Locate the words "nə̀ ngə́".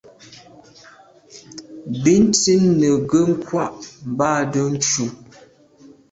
2.79-3.25